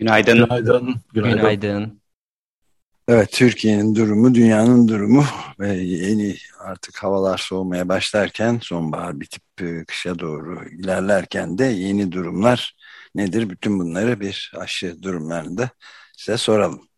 [0.00, 0.34] Günaydın.
[0.34, 0.94] Günaydın.
[1.12, 1.38] Günaydın.
[1.38, 2.00] Günaydın.
[3.08, 5.24] Evet, Türkiye'nin durumu, dünyanın durumu
[5.58, 12.76] ve yeni artık havalar soğumaya başlarken, sonbahar bitip e, kışa doğru ilerlerken de yeni durumlar
[13.14, 13.50] nedir?
[13.50, 15.70] Bütün bunları bir aşı durumlarında
[16.16, 16.88] size soralım.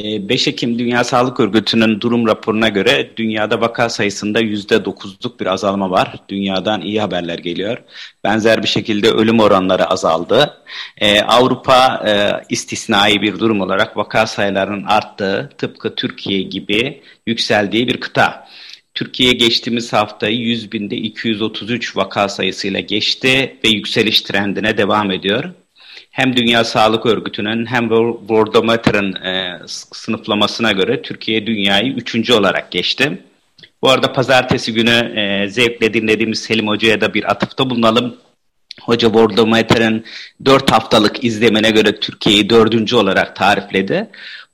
[0.00, 5.90] 5 ee, Ekim Dünya Sağlık Örgütü'nün durum raporuna göre dünyada vaka sayısında %9'luk bir azalma
[5.90, 6.14] var.
[6.28, 7.78] Dünyadan iyi haberler geliyor.
[8.24, 10.62] Benzer bir şekilde ölüm oranları azaldı.
[10.98, 12.12] Ee, Avrupa e,
[12.50, 18.48] istisnai bir durum olarak vaka sayılarının arttığı, tıpkı Türkiye gibi yükseldiği bir kıta.
[18.94, 25.54] Türkiye geçtiğimiz haftayı 100 binde 233 vaka sayısıyla geçti ve yükseliş trendine devam ediyor
[26.18, 27.88] hem Dünya Sağlık Örgütü'nün hem
[28.18, 33.22] Worldometer'ın e, sınıflamasına göre Türkiye dünyayı üçüncü olarak geçti.
[33.82, 38.16] Bu arada pazartesi günü e, zevkle dinlediğimiz Selim Hoca'ya da bir atıfta bulunalım.
[38.82, 40.04] Hoca Worldometer'ın
[40.44, 44.08] dört haftalık izlemene göre Türkiye'yi dördüncü olarak tarifledi.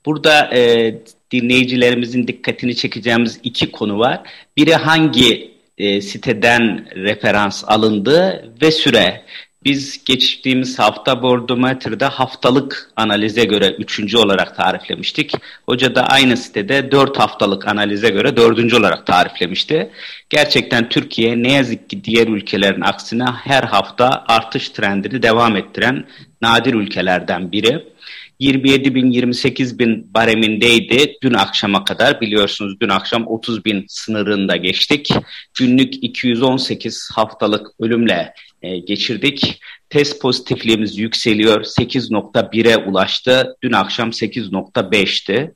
[0.05, 0.95] Burada e,
[1.31, 4.19] dinleyicilerimizin dikkatini çekeceğimiz iki konu var.
[4.57, 9.25] Biri hangi e, siteden referans alındı ve süre.
[9.65, 15.33] Biz geçtiğimiz hafta Bordometer'da haftalık analize göre üçüncü olarak tariflemiştik.
[15.65, 19.91] Hoca da aynı sitede dört haftalık analize göre dördüncü olarak tariflemişti.
[20.29, 26.05] Gerçekten Türkiye ne yazık ki diğer ülkelerin aksine her hafta artış trendini devam ettiren
[26.41, 27.83] nadir ülkelerden biri.
[28.39, 35.09] 27 bin 28 bin baremindeydi dün akşama kadar biliyorsunuz dün akşam 30 bin sınırında geçtik.
[35.59, 38.33] Günlük 218 haftalık ölümle
[38.65, 39.61] e, geçirdik.
[39.89, 41.63] Test pozitifliğimiz yükseliyor.
[41.63, 43.55] 8.1'e ulaştı.
[43.63, 45.53] Dün akşam 8.5'ti.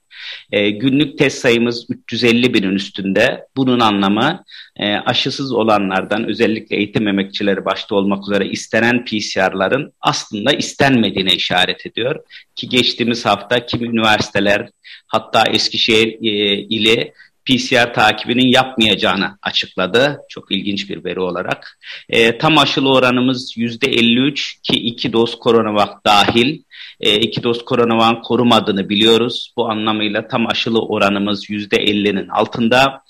[0.51, 3.45] E, günlük test sayımız 350 binin üstünde.
[3.57, 4.43] Bunun anlamı
[4.75, 12.15] e, aşısız olanlardan özellikle eğitim emekçileri başta olmak üzere istenen PCR'ların aslında istenmediğine işaret ediyor.
[12.55, 14.69] Ki geçtiğimiz hafta kimi üniversiteler
[15.07, 17.13] hatta Eskişehir e, ili
[17.49, 20.17] PCR takibinin yapmayacağını açıkladı.
[20.29, 21.79] Çok ilginç bir veri olarak.
[22.09, 26.61] E, tam aşılı oranımız %53 ki iki doz koronavak dahil.
[26.99, 29.53] E, iki doz koronavak korumadığını biliyoruz.
[29.57, 33.01] Bu anlamıyla tam aşılı oranımız %50'nin altında.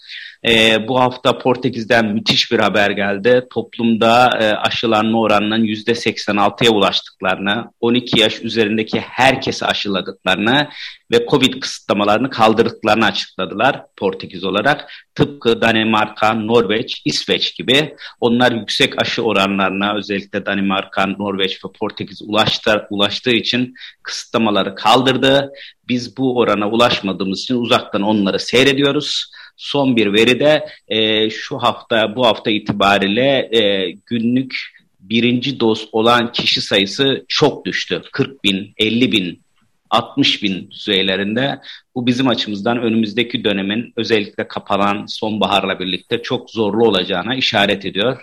[0.48, 3.48] E, bu hafta Portekiz'den müthiş bir haber geldi.
[3.54, 10.70] Toplumda e, aşılanma oranının %86'ya ulaştıklarını, 12 yaş üzerindeki herkesi aşıladıklarını
[11.12, 14.92] ve Covid kısıtlamalarını kaldırdıklarını açıkladılar Portekiz olarak.
[15.16, 22.88] Tıpkı Danimarka, Norveç, İsveç gibi onlar yüksek aşı oranlarına özellikle Danimarka, Norveç ve Portekiz ulaştı,
[22.90, 25.52] ulaştığı için kısıtlamaları kaldırdı.
[25.88, 29.32] Biz bu orana ulaşmadığımız için uzaktan onları seyrediyoruz.
[29.60, 34.56] Son bir veri de e, şu hafta bu hafta itibariyle e, günlük
[35.00, 38.02] birinci doz olan kişi sayısı çok düştü.
[38.12, 39.42] 40 bin, 50 bin,
[39.90, 41.60] 60 bin düzeylerinde.
[41.96, 48.22] Bu bizim açımızdan önümüzdeki dönemin özellikle kapanan sonbaharla birlikte çok zorlu olacağına işaret ediyor.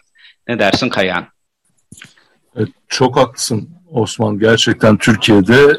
[0.48, 1.26] Ne dersin Kayan?
[2.56, 4.38] Evet, çok haklısın Osman.
[4.38, 5.76] Gerçekten Türkiye'de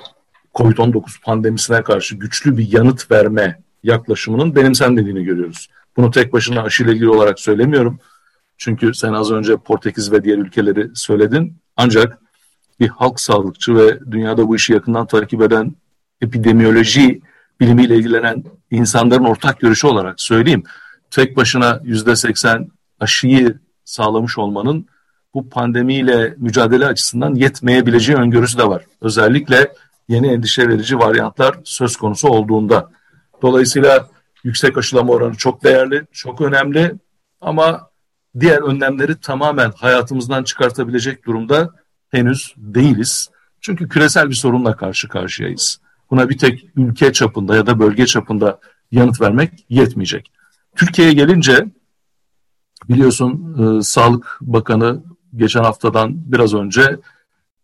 [0.55, 5.67] COVID-19 pandemisine karşı güçlü bir yanıt verme yaklaşımının benimsenmediğini görüyoruz.
[5.97, 7.99] Bunu tek başına aşıyla ilgili olarak söylemiyorum.
[8.57, 11.57] Çünkü sen az önce Portekiz ve diğer ülkeleri söyledin.
[11.75, 12.17] Ancak
[12.79, 15.75] bir halk sağlıkçı ve dünyada bu işi yakından takip eden
[16.21, 17.21] epidemiyoloji
[17.59, 20.63] bilimiyle ilgilenen insanların ortak görüşü olarak söyleyeyim.
[21.11, 22.67] Tek başına yüzde seksen
[22.99, 24.87] aşıyı sağlamış olmanın
[25.33, 28.83] bu pandemiyle mücadele açısından yetmeyebileceği öngörüsü de var.
[29.01, 29.73] Özellikle
[30.07, 32.96] yeni endişe verici varyantlar söz konusu olduğunda.
[33.41, 34.07] Dolayısıyla
[34.43, 36.95] yüksek aşılama oranı çok değerli, çok önemli
[37.41, 37.89] ama
[38.39, 41.69] diğer önlemleri tamamen hayatımızdan çıkartabilecek durumda
[42.09, 43.29] henüz değiliz.
[43.61, 45.79] Çünkü küresel bir sorunla karşı karşıyayız.
[46.11, 48.59] Buna bir tek ülke çapında ya da bölge çapında
[48.91, 50.31] yanıt vermek yetmeyecek.
[50.75, 51.65] Türkiye'ye gelince
[52.89, 55.03] biliyorsun e, Sağlık Bakanı
[55.35, 56.99] geçen haftadan biraz önce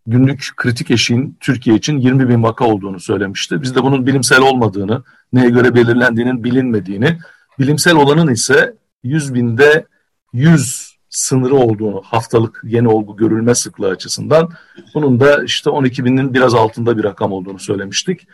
[0.08, 3.62] günlük kritik eşiğin Türkiye için 20 bin vaka olduğunu söylemişti.
[3.62, 5.04] Biz de bunun bilimsel olmadığını,
[5.34, 7.18] neye göre belirlendiğinin bilinmediğini,
[7.60, 9.86] bilimsel olanın ise 100 binde
[10.34, 14.50] 100 sınırı olduğunu haftalık yeni olgu görülme sıklığı açısından
[14.94, 18.28] bunun da işte 12 binin biraz altında bir rakam olduğunu söylemiştik.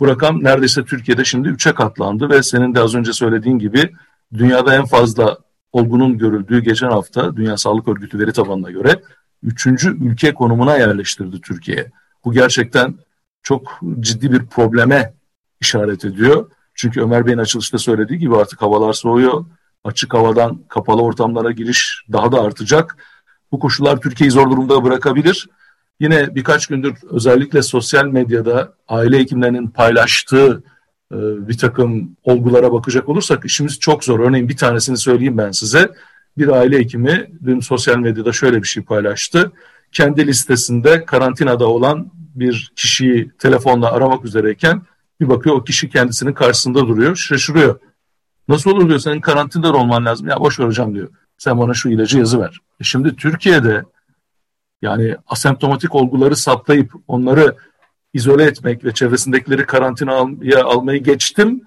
[0.00, 3.90] Bu rakam neredeyse Türkiye'de şimdi 3'e katlandı ve senin de az önce söylediğin gibi
[4.34, 5.38] dünyada en fazla
[5.72, 9.00] olgunun görüldüğü geçen hafta Dünya Sağlık Örgütü veri tabanına göre
[9.42, 9.66] 3.
[9.84, 11.90] ülke konumuna yerleştirdi Türkiye.
[12.24, 12.94] Bu gerçekten
[13.42, 15.14] çok ciddi bir probleme
[15.60, 16.50] işaret ediyor.
[16.74, 19.44] Çünkü Ömer Bey'in açılışta söylediği gibi artık havalar soğuyor.
[19.84, 22.96] Açık havadan kapalı ortamlara giriş daha da artacak.
[23.52, 25.48] Bu koşullar Türkiye'yi zor durumda bırakabilir.
[26.00, 30.62] Yine birkaç gündür özellikle sosyal medyada aile hekimlerinin paylaştığı
[31.12, 31.16] e,
[31.48, 34.20] bir takım olgulara bakacak olursak işimiz çok zor.
[34.20, 35.90] Örneğin bir tanesini söyleyeyim ben size.
[36.38, 39.52] Bir aile hekimi dün sosyal medyada şöyle bir şey paylaştı.
[39.92, 44.82] Kendi listesinde karantinada olan bir kişiyi telefonla aramak üzereyken
[45.20, 47.80] bir bakıyor o kişi kendisinin karşısında duruyor, şaşırıyor.
[48.48, 50.28] Nasıl olur diyor senin karantinada olman lazım.
[50.28, 51.08] Ya boş ver hocam diyor.
[51.38, 52.60] Sen bana şu ilacı yazı ver.
[52.80, 53.84] E şimdi Türkiye'de
[54.82, 57.56] yani asemptomatik olguları saptayıp onları
[58.14, 61.62] izole etmek ve çevresindekileri karantinaya almayı geçtim.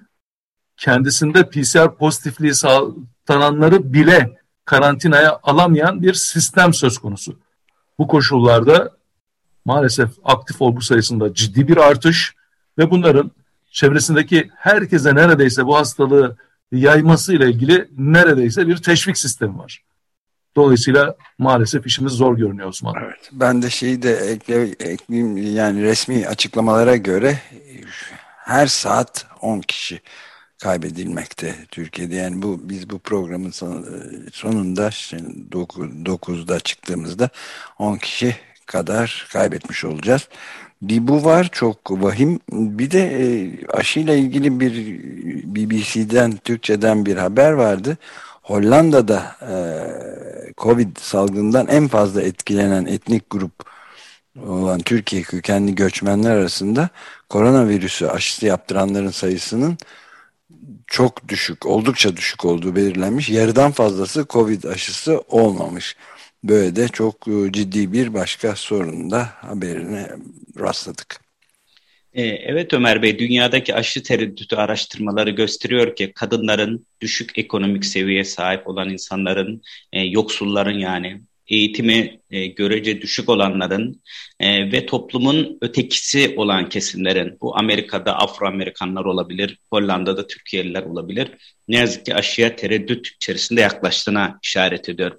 [0.78, 7.40] Kendisinde PCR pozitifliği sağlananları bile karantinaya alamayan bir sistem söz konusu.
[8.00, 8.92] Bu koşullarda
[9.66, 12.36] maalesef aktif olgu sayısında ciddi bir artış
[12.78, 13.32] ve bunların
[13.72, 16.38] çevresindeki herkese neredeyse bu hastalığı
[16.72, 19.84] yayması ile ilgili neredeyse bir teşvik sistemi var.
[20.56, 22.96] Dolayısıyla maalesef işimiz zor görünüyor Osman.
[23.06, 27.40] Evet, ben de şeyi de ekle, ekleyeyim yani resmi açıklamalara göre
[28.38, 30.02] her saat 10 kişi
[30.64, 32.16] kaybedilmekte Türkiye'de.
[32.16, 33.52] Yani bu biz bu programın
[34.32, 37.30] sonunda 9'da çıktığımızda
[37.80, 40.28] 10 kişi kadar kaybetmiş olacağız.
[40.82, 42.40] Bir bu var çok vahim.
[42.52, 43.26] Bir de e,
[43.68, 44.74] aşıyla ilgili bir
[45.56, 47.98] BBC'den, Türkçe'den bir haber vardı.
[48.42, 49.54] Hollanda'da e,
[50.58, 53.54] Covid salgından en fazla etkilenen etnik grup
[54.48, 56.90] olan Türkiye kökenli göçmenler arasında
[57.30, 59.78] koronavirüsü aşısı yaptıranların sayısının
[60.94, 63.30] çok düşük, oldukça düşük olduğu belirlenmiş.
[63.30, 65.96] Yarıdan fazlası Covid aşısı olmamış.
[66.44, 69.10] Böyle de çok e, ciddi bir başka sorun
[69.42, 70.10] haberine
[70.60, 71.20] rastladık.
[72.14, 78.68] E, evet Ömer Bey, dünyadaki aşı tereddütü araştırmaları gösteriyor ki kadınların düşük ekonomik seviyeye sahip
[78.68, 79.62] olan insanların,
[79.94, 84.02] e, yoksulların yani eğitimi e, görece düşük olanların
[84.40, 91.28] e, ve toplumun ötekisi olan kesimlerin, bu Amerika'da Afro-Amerikanlar olabilir, Hollanda'da Türkiye'liler olabilir,
[91.68, 95.12] ne yazık ki aşıya tereddüt içerisinde yaklaştığına işaret ediyor.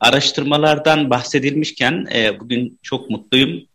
[0.00, 3.66] Araştırmalardan bahsedilmişken e, bugün çok mutluyum.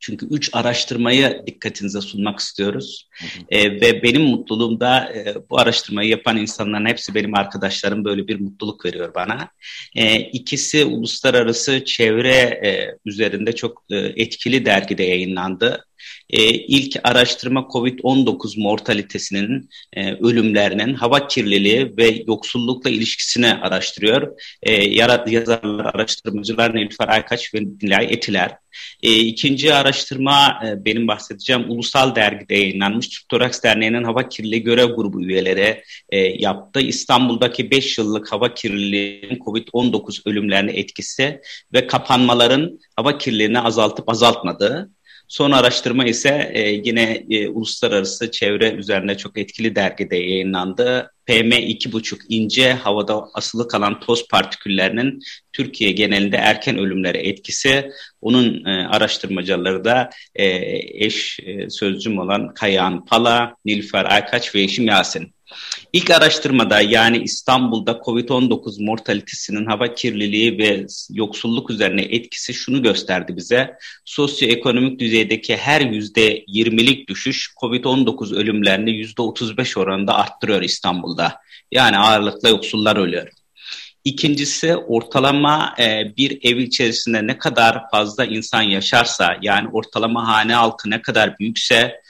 [0.00, 3.08] Çünkü üç araştırmayı dikkatinize sunmak istiyoruz.
[3.48, 8.40] E, ve benim mutluluğum da e, bu araştırmayı yapan insanların hepsi benim arkadaşlarım böyle bir
[8.40, 9.48] mutluluk veriyor bana.
[9.96, 15.84] E, ikisi uluslararası çevre e, üzerinde çok e, etkili dergide yayınlandı
[16.30, 24.40] e, ilk araştırma COVID-19 mortalitesinin, e, ölümlerinin hava kirliliği ve yoksullukla ilişkisini araştırıyor.
[24.62, 24.72] E,
[25.26, 28.56] yazarlar, araştırmacılar Nilüfer Aykaç ve Nilay Etiler.
[29.02, 34.94] E, ikinci araştırma e, benim bahsedeceğim ulusal dergide yayınlanmış Türk Toraks Derneği'nin hava kirliliği görev
[34.94, 36.80] grubu üyeleri e, yaptı.
[36.80, 41.40] İstanbul'daki 5 yıllık hava kirliliğinin COVID-19 ölümlerine etkisi
[41.72, 44.90] ve kapanmaların hava kirliliğini azaltıp azaltmadığı.
[45.28, 51.10] Son araştırma ise e, yine e, uluslararası çevre üzerine çok etkili dergide yayınlandı.
[51.26, 57.90] PM2,5 ince havada asılı kalan toz partiküllerinin Türkiye genelinde erken ölümlere etkisi.
[58.20, 60.46] Onun e, araştırmacıları da e,
[61.06, 65.34] eş e, sözcüm olan Kayahan Pala, Nilüfer Aykaç ve eşim Yasin.
[65.92, 73.76] İlk araştırmada yani İstanbul'da COVID-19 mortalitesinin hava kirliliği ve yoksulluk üzerine etkisi şunu gösterdi bize.
[74.04, 81.36] Sosyoekonomik düzeydeki her yüzde 20'lik düşüş COVID-19 ölümlerini yüzde 35 oranında arttırıyor İstanbul'da.
[81.72, 83.28] Yani ağırlıkla yoksullar ölüyor.
[84.04, 90.90] İkincisi ortalama e, bir ev içerisinde ne kadar fazla insan yaşarsa yani ortalama hane halkı
[90.90, 92.00] ne kadar büyükse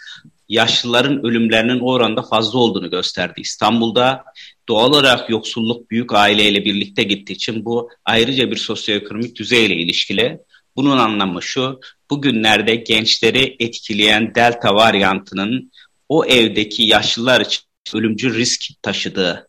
[0.49, 3.41] yaşlıların ölümlerinin o oranda fazla olduğunu gösterdi.
[3.41, 4.25] İstanbul'da
[4.69, 10.39] doğal olarak yoksulluk büyük aileyle birlikte gittiği için bu ayrıca bir sosyoekonomik düzeyle ilişkili.
[10.77, 15.73] Bunun anlamı şu, bugünlerde gençleri etkileyen delta varyantının
[16.09, 17.63] o evdeki yaşlılar için
[17.95, 19.49] ölümcül risk taşıdığı.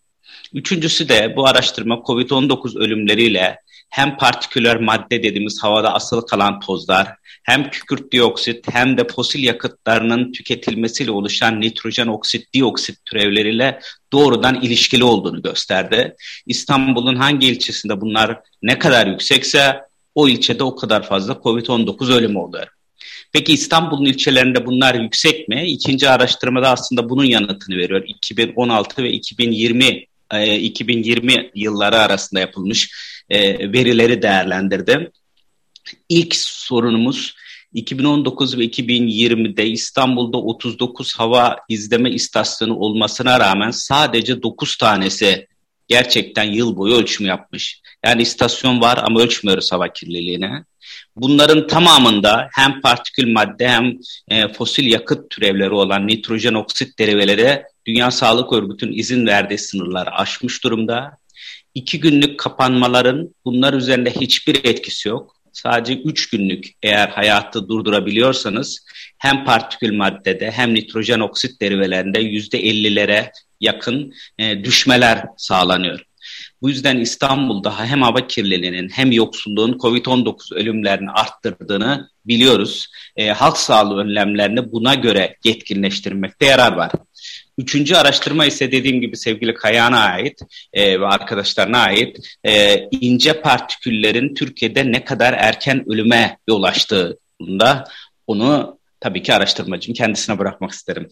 [0.54, 3.58] Üçüncüsü de bu araştırma COVID-19 ölümleriyle
[3.90, 10.32] hem partiküler madde dediğimiz havada asılı kalan tozlar, hem kükürt dioksit hem de fosil yakıtlarının
[10.32, 13.80] tüketilmesiyle oluşan nitrojen oksit, dioksit türevleriyle
[14.14, 16.16] doğrudan ilişkili olduğunu gösterdi.
[16.46, 19.82] İstanbul'un hangi ilçesinde bunlar ne kadar yüksekse
[20.16, 22.68] o ilçede o kadar fazla COVID-19 ölümü oluyor.
[23.32, 25.64] Peki İstanbul'un ilçelerinde bunlar yüksek mi?
[25.68, 28.04] İkinci araştırmada aslında bunun yanıtını veriyor.
[28.08, 30.06] 2016 ve 2020
[30.60, 32.92] 2020 yılları arasında yapılmış
[33.30, 35.12] e, verileri değerlendirdim.
[36.10, 37.36] İlk sorunumuz
[37.74, 45.48] 2019 ve 2020'de İstanbul'da 39 hava izleme istasyonu olmasına rağmen sadece 9 tanesi
[45.88, 47.82] gerçekten yıl boyu ölçüm yapmış.
[48.06, 50.64] Yani istasyon var ama ölçmüyoruz hava kirliliğini.
[51.16, 53.94] Bunların tamamında hem partikül madde hem
[54.28, 60.64] e, fosil yakıt türevleri olan nitrojen oksit deriveleri Dünya Sağlık Örgütü'nün izin verdiği sınırları aşmış
[60.64, 61.18] durumda.
[61.76, 65.36] İki günlük kapanmaların bunlar üzerinde hiçbir etkisi yok.
[65.54, 68.86] Sadece üç günlük eğer hayatı durdurabiliyorsanız
[69.18, 76.06] hem partikül maddede hem nitrojen oksit derivelerinde yüzde ellilere yakın e, düşmeler sağlanıyor.
[76.62, 82.88] Bu yüzden İstanbul'da hem hava kirliliğinin hem yoksulluğun COVID-19 ölümlerini arttırdığını biliyoruz.
[83.16, 86.92] E, halk sağlığı önlemlerini buna göre yetkinleştirmekte yarar var.
[87.58, 90.40] Üçüncü araştırma ise dediğim gibi sevgili Kayahan'a ait
[90.74, 97.84] e, ve arkadaşlarına ait e, ince partiküllerin Türkiye'de ne kadar erken ölüme yol açtığında
[98.28, 101.08] onu tabii ki araştırmacının kendisine bırakmak isterim.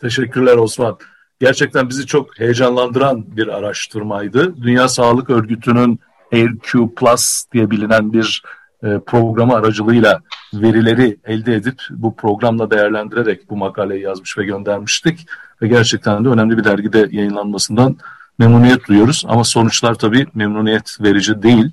[0.00, 0.98] Teşekkürler Osman.
[1.40, 4.56] Gerçekten bizi çok heyecanlandıran bir araştırmaydı.
[4.62, 6.00] Dünya Sağlık Örgütü'nün
[6.32, 8.42] AirQ Plus diye bilinen bir
[8.82, 10.20] e, programı aracılığıyla
[10.54, 15.26] verileri elde edip bu programla değerlendirerek bu makaleyi yazmış ve göndermiştik.
[15.62, 17.96] Ve gerçekten de önemli bir dergide yayınlanmasından
[18.38, 19.24] memnuniyet duyuyoruz.
[19.28, 21.72] Ama sonuçlar tabii memnuniyet verici değil.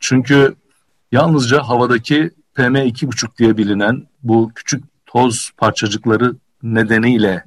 [0.00, 0.54] Çünkü
[1.12, 7.44] yalnızca havadaki PM2,5 diye bilinen bu küçük toz parçacıkları nedeniyle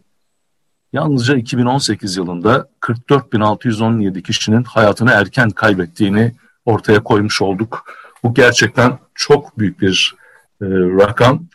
[0.94, 7.86] yalnızca 2018 yılında 44.617 kişinin hayatını erken kaybettiğini ortaya koymuş olduk.
[8.24, 10.16] Bu gerçekten çok büyük bir
[10.62, 11.46] e, rakam.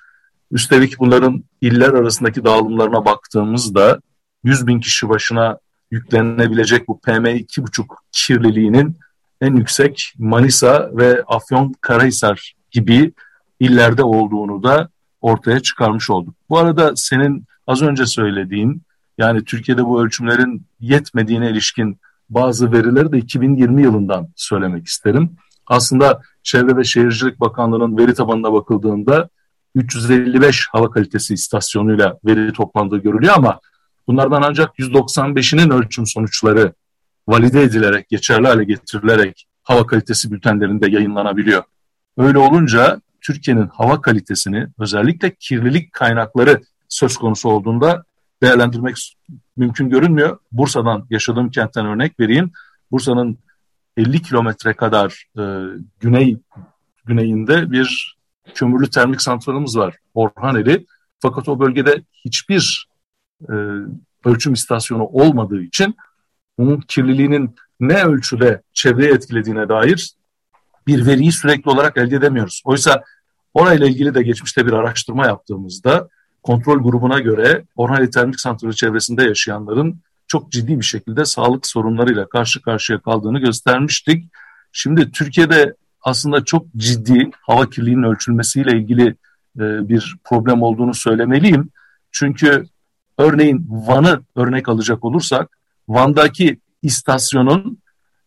[0.51, 4.01] Üstelik bunların iller arasındaki dağılımlarına baktığımızda
[4.45, 5.59] 100 bin kişi başına
[5.91, 8.97] yüklenebilecek bu PM2,5 kirliliğinin
[9.41, 13.13] en yüksek Manisa ve Afyon Karahisar gibi
[13.61, 14.89] illerde olduğunu da
[15.21, 16.35] ortaya çıkarmış olduk.
[16.49, 18.83] Bu arada senin az önce söylediğin
[19.19, 21.99] yani Türkiye'de bu ölçümlerin yetmediğine ilişkin
[22.31, 25.37] bazı verileri de 2020 yılından söylemek isterim.
[25.67, 29.29] Aslında Çevre ve Şehircilik Bakanlığı'nın veri tabanına bakıldığında
[29.75, 33.61] 355 hava kalitesi istasyonuyla veri toplandığı görülüyor ama
[34.09, 36.73] bunlardan ancak 195'inin ölçüm sonuçları
[37.29, 41.63] valide edilerek, geçerli hale getirilerek hava kalitesi bültenlerinde yayınlanabiliyor.
[42.19, 48.05] Öyle olunca Türkiye'nin hava kalitesini özellikle kirlilik kaynakları söz konusu olduğunda
[48.43, 49.17] değerlendirmek
[49.57, 50.39] mümkün görünmüyor.
[50.53, 52.53] Bursa'dan yaşadığım kentten örnek vereyim.
[52.91, 53.39] Bursa'nın
[53.97, 55.43] 50 kilometre kadar e,
[56.01, 56.39] güney
[57.05, 58.17] güneyinde bir
[58.55, 60.87] kömürlü termik santralımız var Orhaneli.
[61.19, 62.89] Fakat o bölgede hiçbir
[63.49, 63.55] e,
[64.25, 65.97] ölçüm istasyonu olmadığı için
[66.59, 70.15] bunun kirliliğinin ne ölçüde çevreye etkilediğine dair
[70.87, 72.63] bir veriyi sürekli olarak elde edemiyoruz.
[72.65, 73.03] Oysa
[73.55, 76.09] orayla ilgili de geçmişte bir araştırma yaptığımızda
[76.43, 80.01] kontrol grubuna göre Orhaneli Termik Santrali çevresinde yaşayanların
[80.35, 84.25] çok ciddi bir şekilde sağlık sorunlarıyla karşı karşıya kaldığını göstermiştik.
[84.73, 89.07] Şimdi Türkiye'de aslında çok ciddi hava kirliliğinin ölçülmesiyle ilgili
[89.59, 91.71] e, bir problem olduğunu söylemeliyim.
[92.13, 92.67] Çünkü
[93.19, 97.79] örneğin Van'ı örnek alacak olursak Van'daki istasyonun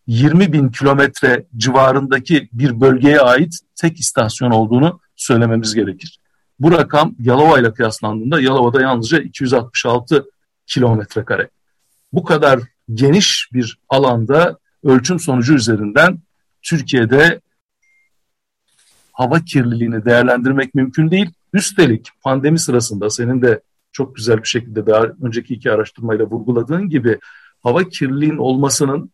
[0.08, 6.20] 20 bin kilometre civarındaki bir bölgeye ait tek istasyon olduğunu söylememiz gerekir.
[6.60, 10.26] Bu rakam Yalova ile kıyaslandığında Yalova'da yalnızca 266
[10.68, 11.50] kilometre kare.
[12.14, 12.60] Bu kadar
[12.94, 16.20] geniş bir alanda ölçüm sonucu üzerinden
[16.62, 17.42] Türkiye'de
[19.12, 21.30] hava kirliliğini değerlendirmek mümkün değil.
[21.54, 23.62] Üstelik pandemi sırasında senin de
[23.92, 27.20] çok güzel bir şekilde daha önceki iki araştırmayla vurguladığın gibi
[27.64, 29.12] hava kirliliğin olmasının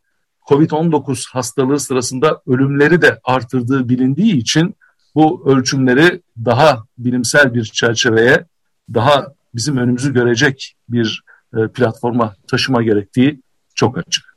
[0.49, 4.75] COVID-19 hastalığı sırasında ölümleri de artırdığı bilindiği için
[5.15, 8.45] bu ölçümleri daha bilimsel bir çerçeveye,
[8.93, 11.23] daha bizim önümüzü görecek bir
[11.57, 13.39] e, platforma taşıma gerektiği
[13.75, 14.33] çok açık.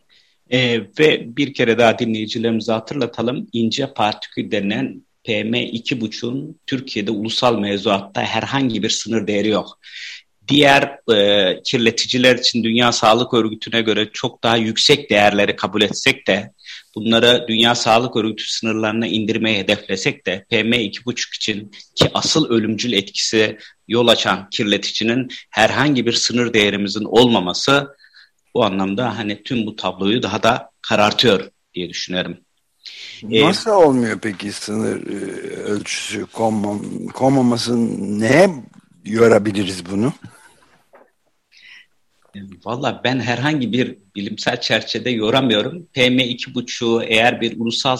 [0.51, 3.49] E, ve bir kere daha dinleyicilerimize hatırlatalım.
[3.53, 9.79] İnce partikül denen PM2.5'un Türkiye'de ulusal mevzuatta herhangi bir sınır değeri yok.
[10.49, 16.53] Diğer e, kirleticiler için Dünya Sağlık Örgütü'ne göre çok daha yüksek değerleri kabul etsek de
[16.97, 24.09] bunları Dünya Sağlık Örgütü sınırlarına indirmeyi hedeflesek de PM2,5 için ki asıl ölümcül etkisi yol
[24.09, 27.97] açan kirleticinin herhangi bir sınır değerimizin olmaması
[28.55, 32.37] bu anlamda hani tüm bu tabloyu daha da karartıyor diye düşünüyorum.
[33.23, 35.17] Nasıl ee, olmuyor peki sınır e,
[35.57, 36.81] ölçüsü konmam,
[37.15, 37.77] konmaması
[38.21, 38.51] neye
[39.05, 40.13] yorabiliriz bunu?
[42.65, 45.89] Valla ben herhangi bir bilimsel çerçevede yoramıyorum.
[45.95, 47.97] PM2.5'u eğer bir ulusal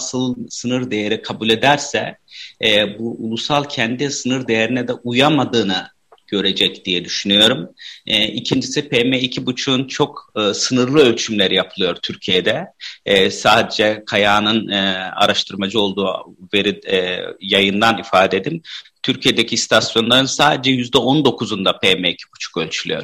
[0.49, 2.17] sınır değeri kabul ederse
[2.63, 5.87] e, bu ulusal kendi sınır değerine de uyamadığını
[6.27, 7.69] görecek diye düşünüyorum.
[8.05, 12.65] E, ikincisi PM2.5'un çok e, sınırlı ölçümleri yapılıyor Türkiye'de.
[13.05, 18.61] E, sadece Kaya'nın e, araştırmacı olduğu veri e, yayından ifade edeyim.
[19.03, 23.03] Türkiye'deki istasyonların sadece %19'unda PM2.5 ölçülüyor.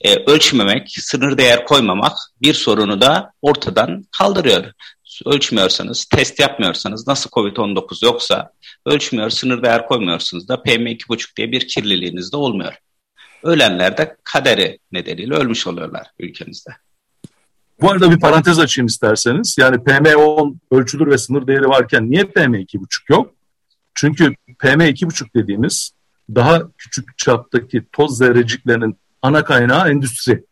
[0.00, 4.72] E, ölçmemek, sınır değer koymamak bir sorunu da ortadan kaldırıyor
[5.26, 8.52] ölçmüyorsanız, test yapmıyorsanız nasıl COVID-19 yoksa
[8.86, 12.74] ölçmüyor, sınır değer koymuyorsunuz da PM2,5 diye bir kirliliğiniz de olmuyor.
[13.42, 16.70] Ölenler de kaderi nedeniyle ölmüş oluyorlar ülkemizde.
[17.80, 19.56] Bu arada bir parantez açayım isterseniz.
[19.58, 23.34] Yani PM10 ölçülür ve sınır değeri varken niye PM2,5 yok?
[23.94, 25.92] Çünkü PM2,5 dediğimiz
[26.34, 30.44] daha küçük çaptaki toz zerreciklerinin ana kaynağı endüstri.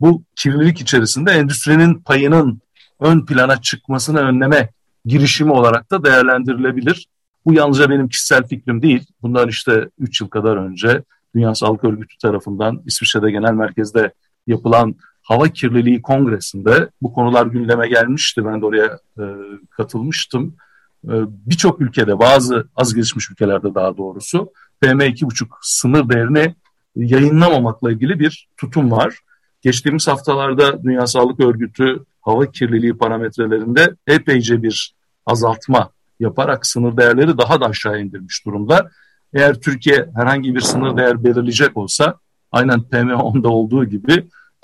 [0.00, 2.60] Bu kirlilik içerisinde endüstrinin payının
[3.00, 4.68] ön plana çıkmasını önleme
[5.04, 7.08] girişimi olarak da değerlendirilebilir.
[7.46, 9.06] Bu yalnızca benim kişisel fikrim değil.
[9.22, 11.02] Bundan işte 3 yıl kadar önce
[11.34, 14.12] Dünya Sağlık Örgütü tarafından İsviçre'de genel merkezde
[14.46, 18.44] yapılan hava kirliliği kongresinde bu konular gündeme gelmişti.
[18.44, 19.24] Ben de oraya e,
[19.70, 20.56] katılmıştım.
[21.04, 21.14] E,
[21.46, 24.52] Birçok ülkede bazı az gelişmiş ülkelerde daha doğrusu
[24.82, 26.54] PM2,5 sınır değerini
[26.96, 29.18] yayınlamamakla ilgili bir tutum var.
[29.62, 34.94] Geçtiğimiz haftalarda Dünya Sağlık Örgütü hava kirliliği parametrelerinde epeyce bir
[35.26, 38.90] azaltma yaparak sınır değerleri daha da aşağı indirmiş durumda.
[39.34, 42.14] Eğer Türkiye herhangi bir sınır değer belirleyecek olsa
[42.52, 44.12] aynen PM10'da olduğu gibi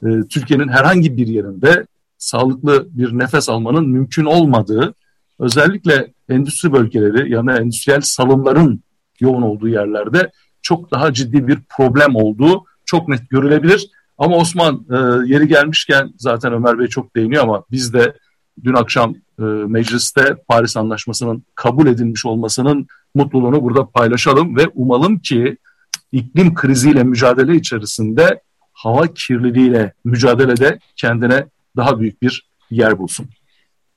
[0.04, 1.86] e, Türkiye'nin herhangi bir yerinde
[2.18, 4.94] sağlıklı bir nefes almanın mümkün olmadığı
[5.38, 8.82] özellikle endüstri bölgeleri yani endüstriyel salımların
[9.20, 10.30] yoğun olduğu yerlerde
[10.62, 13.90] çok daha ciddi bir problem olduğu çok net görülebilir.
[14.18, 14.96] Ama Osman e,
[15.32, 18.14] yeri gelmişken zaten Ömer Bey çok değiniyor ama biz de
[18.64, 25.56] dün akşam e, mecliste Paris Anlaşması'nın kabul edilmiş olmasının mutluluğunu burada paylaşalım ve umalım ki
[26.12, 28.40] iklim kriziyle mücadele içerisinde
[28.72, 31.46] hava kirliliğiyle mücadelede kendine
[31.76, 33.28] daha büyük bir yer bulsun.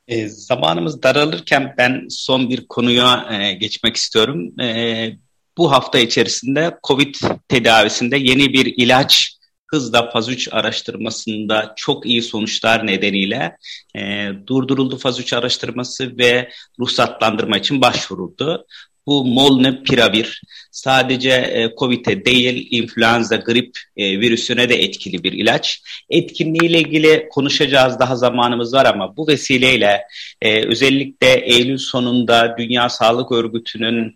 [0.08, 4.62] E, zamanımız daralırken ben son bir konuya e, geçmek istiyorum.
[4.62, 5.10] E,
[5.58, 7.16] bu hafta içerisinde COVID
[7.48, 9.37] tedavisinde yeni bir ilaç
[9.68, 13.58] hızla faz 3 araştırmasında çok iyi sonuçlar nedeniyle
[13.96, 16.50] e, durduruldu faz 3 araştırması ve
[16.80, 18.66] ruhsatlandırma için başvuruldu.
[19.08, 20.42] Bu molnupiravir
[20.72, 25.82] sadece e, COVID'e değil influenza, grip e, virüsüne de etkili bir ilaç.
[26.10, 30.02] Etkinliğiyle ilgili konuşacağız daha zamanımız var ama bu vesileyle
[30.42, 34.16] e, özellikle Eylül sonunda Dünya Sağlık Örgütü'nün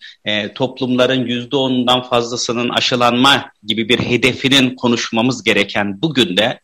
[0.56, 6.60] toplumların %10'undan fazlasının aşılanma gibi bir hedefinin konuşmamız gereken bugün de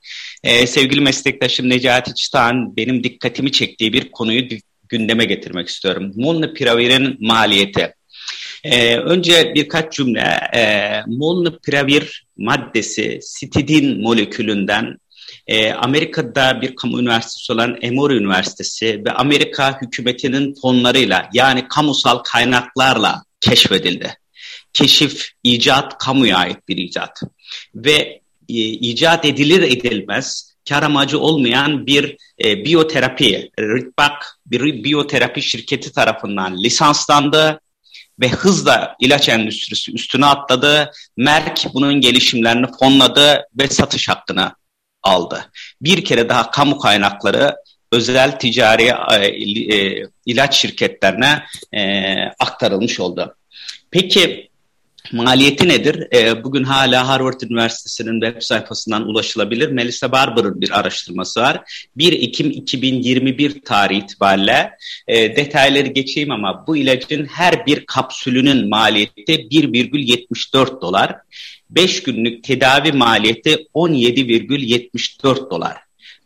[0.66, 4.48] sevgili meslektaşım Necati Çıtağ'ın benim dikkatimi çektiği bir konuyu
[4.90, 6.12] gündeme getirmek istiyorum.
[6.16, 7.97] Molnupiravir'in maliyeti.
[8.64, 10.50] Ee, önce birkaç cümle.
[10.56, 14.98] Ee, molnupiravir maddesi sitidin molekülünden
[15.48, 23.24] e, Amerika'da bir kamu üniversitesi olan Emory Üniversitesi ve Amerika hükümetinin fonlarıyla yani kamusal kaynaklarla
[23.42, 24.18] keşfedildi.
[24.74, 27.22] Keşif, icat kamuya ait bir icat.
[27.76, 35.92] Ve e, icat edilir edilmez kar amacı olmayan bir e, biyoterapi, Ritbak bir biyoterapi şirketi
[35.92, 37.60] tarafından lisanslandı
[38.20, 40.92] ve hızla ilaç endüstrisi üstüne atladı.
[41.18, 44.52] Merck bunun gelişimlerini fonladı ve satış hakkını
[45.04, 45.52] aldı.
[45.82, 47.56] Bir kere daha kamu kaynakları
[47.92, 53.36] özel ticari e, e, ilaç şirketlerine e, aktarılmış oldu.
[53.92, 54.50] Peki
[55.12, 56.08] Maliyeti nedir?
[56.14, 59.70] E, bugün hala Harvard Üniversitesi'nin web sayfasından ulaşılabilir.
[59.70, 61.62] Melissa Barber'ın bir araştırması var.
[61.98, 64.72] 1 Ekim 2021 tarihi itibariyle
[65.08, 71.16] e, detayları geçeyim ama bu ilacın her bir kapsülünün maliyeti 1,74 dolar.
[71.70, 75.78] 5 günlük tedavi maliyeti 17,74 dolar.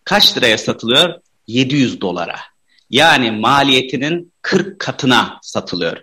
[0.03, 1.13] Kaç liraya satılıyor?
[1.47, 2.50] 700 dolara.
[2.91, 5.97] Yani maliyetinin 40 katına satılıyor.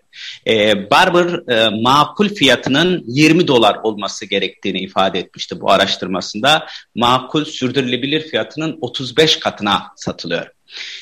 [0.46, 6.66] E, Barber e, makul fiyatının 20 dolar olması gerektiğini ifade etmişti bu araştırmasında.
[6.94, 10.46] Makul sürdürülebilir fiyatının 35 katına satılıyor.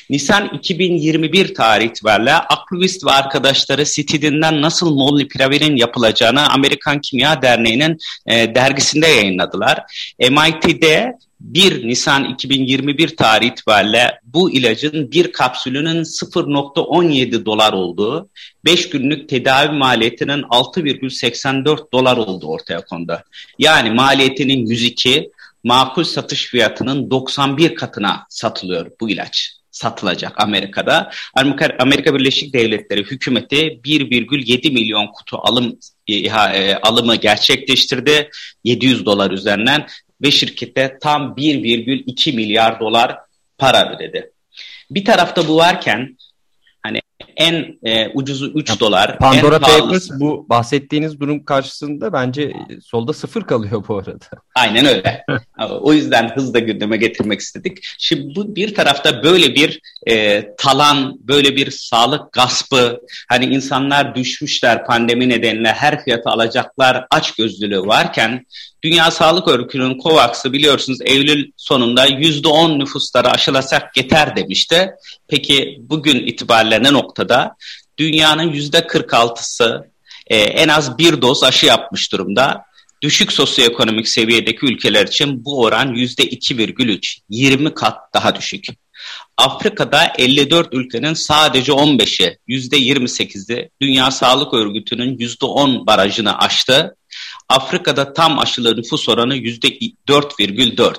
[0.09, 8.55] Nisan 2021 tarih itibariyle aktivist ve arkadaşları Citidin'den nasıl molnupiravir yapılacağını Amerikan Kimya Derneği'nin e,
[8.55, 9.79] dergisinde yayınladılar.
[10.19, 18.29] MIT'de 1 Nisan 2021 tarih itibariyle bu ilacın bir kapsülünün 0.17 dolar olduğu,
[18.65, 23.19] 5 günlük tedavi maliyetinin 6,84 dolar olduğu ortaya kondu.
[23.59, 25.31] Yani maliyetinin 102,
[25.63, 31.11] makul satış fiyatının 91 katına satılıyor bu ilaç satılacak Amerika'da.
[31.33, 38.29] Amerika, Amerika Birleşik Devletleri hükümeti 1,7 milyon kutu alım e, e, alımı gerçekleştirdi
[38.63, 39.87] 700 dolar üzerinden
[40.21, 43.17] ve şirkete tam 1,2 milyar dolar
[43.57, 44.31] para ödedi.
[44.91, 46.17] Bir tarafta bu varken
[46.83, 47.01] hani
[47.37, 49.17] en e, ucuzu 3 dolar.
[49.17, 52.53] Pandora Papers bu bahsettiğiniz durum karşısında bence
[52.83, 54.25] solda sıfır kalıyor bu arada.
[54.55, 55.25] Aynen öyle.
[55.81, 57.77] o yüzden hızla gündeme getirmek istedik.
[57.97, 62.99] Şimdi bu bir tarafta böyle bir e, talan, böyle bir sağlık gaspı,
[63.29, 68.45] hani insanlar düşmüşler pandemi nedeniyle her fiyatı alacaklar aç gözlülüğü varken
[68.83, 74.91] Dünya Sağlık Örgütü'nün COVAX'ı biliyorsunuz Eylül sonunda %10 nüfusları aşılasak yeter demişti.
[75.27, 77.55] Peki bugün itibariyle ne noktada?
[77.97, 79.91] Dünyanın %46'sı
[80.27, 82.63] e, en az bir doz aşı yapmış durumda.
[83.01, 88.65] Düşük sosyoekonomik seviyedeki ülkeler için bu oran %2,3, 20 kat daha düşük.
[89.37, 96.95] Afrika'da 54 ülkenin sadece 15'i, %28'i Dünya Sağlık Örgütü'nün %10 barajını aştı.
[97.49, 100.95] Afrika'da tam aşılı nüfus oranı %4,4.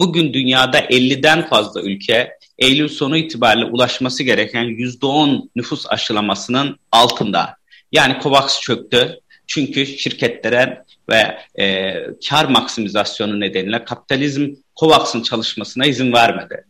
[0.00, 7.56] Bugün dünyada 50'den fazla ülke Eylül sonu itibariyle ulaşması gereken %10 nüfus aşılamasının altında.
[7.92, 9.20] Yani COVAX çöktü.
[9.46, 11.94] Çünkü şirketlere ve e,
[12.28, 16.64] kar maksimizasyonu nedeniyle kapitalizm COVAX'ın çalışmasına izin vermedi.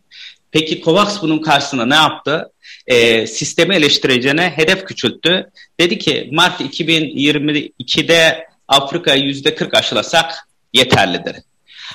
[0.50, 2.52] Peki COVAX bunun karşısında ne yaptı?
[2.86, 5.50] E, sistemi eleştireceğine hedef küçülttü.
[5.80, 11.36] Dedi ki Mart 2022'de Afrika'yı %40 aşılasak yeterlidir.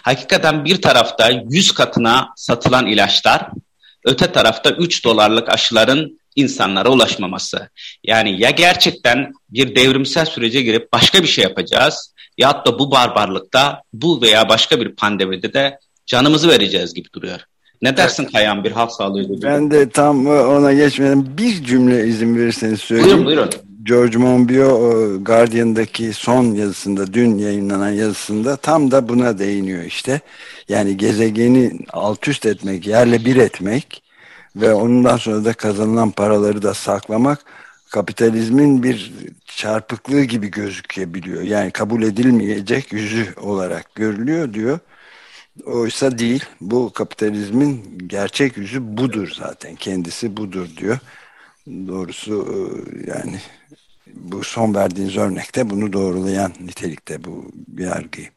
[0.01, 3.49] Hakikaten bir tarafta 100 katına satılan ilaçlar,
[4.09, 7.69] öte tarafta 3 dolarlık aşıların insanlara ulaşmaması.
[8.03, 13.81] Yani ya gerçekten bir devrimsel sürece girip başka bir şey yapacağız ya da bu barbarlıkta
[13.93, 17.39] bu veya başka bir pandemide de canımızı vereceğiz gibi duruyor.
[17.81, 18.25] Ne dersin.
[18.25, 23.25] Kayan bir halk sağlığı Ben de tam ona geçmeden bir cümle izin verirseniz söyleyeyim.
[23.25, 23.68] Buyurun buyurun.
[23.89, 30.21] George Monbiot Guardian'daki son yazısında dün yayınlanan yazısında tam da buna değiniyor işte.
[30.67, 34.03] Yani gezegeni alt üst etmek, yerle bir etmek
[34.55, 37.45] ve ondan sonra da kazanılan paraları da saklamak
[37.91, 39.13] kapitalizmin bir
[39.45, 41.41] çarpıklığı gibi gözükebiliyor.
[41.41, 44.79] Yani kabul edilmeyecek yüzü olarak görülüyor diyor.
[45.65, 46.43] Oysa değil.
[46.61, 49.75] Bu kapitalizmin gerçek yüzü budur zaten.
[49.75, 50.99] Kendisi budur diyor.
[51.67, 53.39] Doğrusu e, yani
[54.15, 58.27] bu son verdiğiniz örnekte bunu doğrulayan nitelikte bu yargıyı.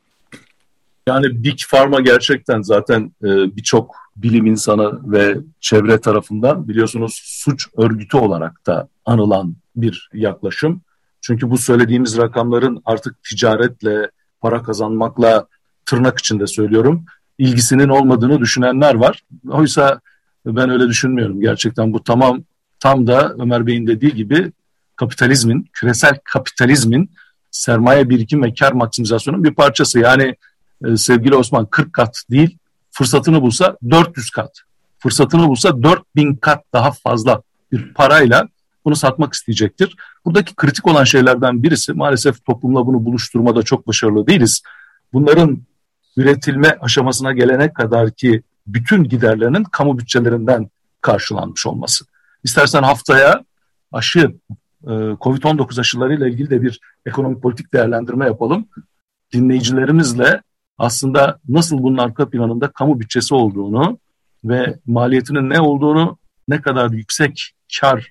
[1.06, 8.16] Yani Big Pharma gerçekten zaten e, birçok bilim insanı ve çevre tarafından biliyorsunuz suç örgütü
[8.16, 10.80] olarak da anılan bir yaklaşım.
[11.20, 15.46] Çünkü bu söylediğimiz rakamların artık ticaretle, para kazanmakla
[15.86, 17.04] tırnak içinde söylüyorum
[17.38, 19.22] ilgisinin olmadığını düşünenler var.
[19.48, 20.00] Oysa
[20.46, 21.40] ben öyle düşünmüyorum.
[21.40, 22.44] Gerçekten bu tamam
[22.80, 24.52] tam da Ömer Bey'in dediği gibi
[25.02, 27.10] kapitalizmin, küresel kapitalizmin
[27.50, 29.98] sermaye birikim ve kar maksimizasyonun bir parçası.
[29.98, 30.36] Yani
[30.84, 32.58] e, sevgili Osman 40 kat değil,
[32.90, 34.60] fırsatını bulsa 400 kat,
[34.98, 38.48] fırsatını bulsa 4000 kat daha fazla bir parayla
[38.84, 39.96] bunu satmak isteyecektir.
[40.24, 44.62] Buradaki kritik olan şeylerden birisi maalesef toplumla bunu buluşturmada çok başarılı değiliz.
[45.12, 45.58] Bunların
[46.16, 52.04] üretilme aşamasına gelene kadar ki bütün giderlerinin kamu bütçelerinden karşılanmış olması.
[52.44, 53.44] İstersen haftaya
[53.92, 54.34] aşı,
[54.84, 58.68] Covid-19 aşılarıyla ilgili de bir ekonomik politik değerlendirme yapalım.
[59.32, 60.42] Dinleyicilerimizle
[60.78, 63.98] aslında nasıl bunun arka planında kamu bütçesi olduğunu
[64.44, 66.18] ve maliyetinin ne olduğunu,
[66.48, 68.10] ne kadar yüksek kar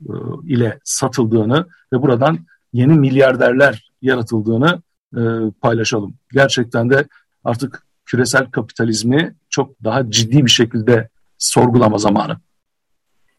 [0.00, 0.12] e,
[0.46, 2.38] ile satıldığını ve buradan
[2.72, 4.82] yeni milyarderler yaratıldığını
[5.16, 5.20] e,
[5.60, 6.14] paylaşalım.
[6.32, 7.08] Gerçekten de
[7.44, 12.36] artık küresel kapitalizmi çok daha ciddi bir şekilde sorgulama zamanı.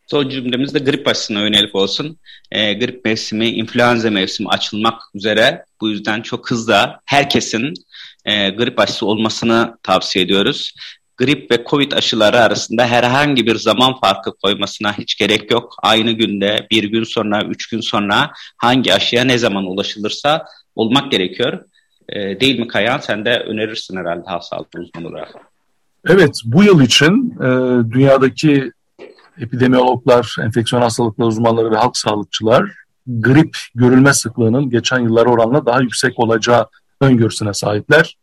[0.08, 2.18] Son cümlemiz de grip aşısına yönelik olsun.
[2.52, 5.66] E, grip mevsimi, influenza mevsimi açılmak üzere.
[5.82, 7.74] Bu yüzden çok hızlı herkesin
[8.26, 10.74] e, grip aşısı olmasını tavsiye ediyoruz.
[11.18, 15.76] grip ve covid aşıları arasında herhangi bir zaman farkı koymasına hiç gerek yok.
[15.84, 21.66] Aynı günde, bir gün sonra, üç gün sonra hangi aşıya ne zaman ulaşılırsa olmak gerekiyor.
[22.10, 23.00] E, değil mi Kayan?
[23.00, 25.36] Sen de önerirsin herhalde sağlık uzmanı olarak.
[26.08, 27.48] Evet, bu yıl için e,
[27.92, 28.72] dünyadaki
[29.40, 32.72] epidemiyologlar, enfeksiyon hastalıkları uzmanları ve halk sağlıkçılar
[33.08, 36.68] grip görülme sıklığının geçen yıllara oranla daha yüksek olacağı
[37.02, 38.18] öngörüsüne sahipler.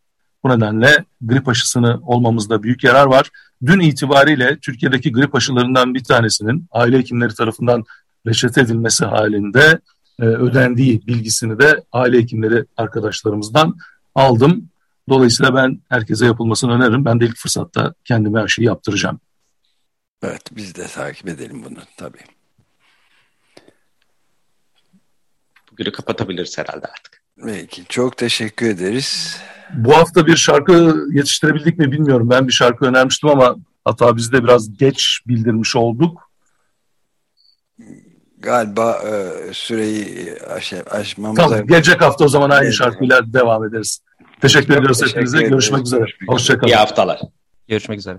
[0.44, 3.30] Bu nedenle grip aşısını olmamızda büyük yarar var.
[3.66, 7.84] Dün itibariyle Türkiye'deki grip aşılarından bir tanesinin aile hekimleri tarafından
[8.26, 9.80] reçete edilmesi halinde
[10.20, 13.76] e, ödendiği bilgisini de aile hekimleri arkadaşlarımızdan
[14.14, 14.68] aldım.
[15.08, 17.04] Dolayısıyla ben herkese yapılmasını öneririm.
[17.04, 19.20] Ben de ilk fırsatta kendime aşıyı yaptıracağım.
[20.22, 22.24] Evet biz de takip edelim bunu tabii.
[25.72, 27.22] Bugünü kapatabiliriz herhalde artık.
[27.44, 29.40] Peki çok teşekkür ederiz.
[29.74, 32.30] Bu hafta bir şarkı yetiştirebildik mi bilmiyorum.
[32.30, 36.30] Ben bir şarkı önermiştim ama hata biz de biraz geç bildirmiş olduk.
[38.38, 41.42] Galiba e, süreyi aş aşmamıza...
[41.42, 42.74] Tamam, gelecek hafta o zaman aynı evet.
[42.74, 43.98] şarkıyla devam ederiz.
[44.40, 45.42] Teşekkür ediyoruz hepinize.
[45.42, 46.04] Görüşmek üzere.
[46.26, 46.72] Hoşçakalın.
[46.72, 47.20] İyi haftalar.
[47.68, 48.18] Görüşmek üzere.